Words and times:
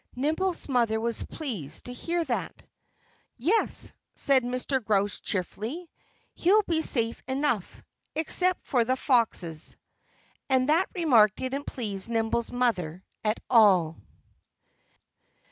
Nimble's 0.15 0.67
mother 0.67 0.99
was 0.99 1.23
pleased 1.25 1.85
to 1.85 1.93
hear 1.93 2.25
that. 2.25 2.63
"Yes!" 3.37 3.93
said 4.15 4.41
Mr. 4.43 4.83
Grouse 4.83 5.19
cheerfully. 5.19 5.91
"He'll 6.33 6.63
be 6.63 6.81
safe 6.81 7.21
enough 7.27 7.83
except 8.15 8.65
for 8.65 8.83
the 8.83 8.97
Foxes." 8.97 9.77
And 10.49 10.69
that 10.69 10.89
remark 10.95 11.35
didn't 11.35 11.67
please 11.67 12.09
Nimble's 12.09 12.51
mother 12.51 13.03
at 13.23 13.39
all. 13.47 14.01